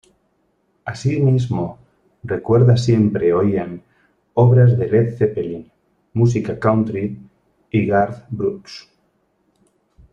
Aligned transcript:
Asimismo, 0.83 1.77
recuerda 2.23 2.75
siempre 2.75 3.33
oían 3.35 3.83
obras 4.33 4.75
de 4.75 4.87
Led 4.87 5.15
Zeppelin, 5.15 5.71
música 6.13 6.57
"country" 6.59 7.19
y 7.69 7.85
Garth 7.85 8.25
Brooks. 8.31 8.89